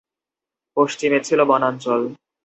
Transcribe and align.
পশ্চিমে 0.77 1.19
ছিল 1.27 1.39
বনাঞ্চল। 1.43 2.01